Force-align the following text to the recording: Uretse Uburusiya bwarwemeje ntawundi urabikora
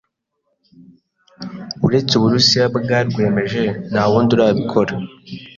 Uretse 1.85 2.11
Uburusiya 2.15 2.65
bwarwemeje 2.75 3.63
ntawundi 3.89 4.29
urabikora 4.37 4.93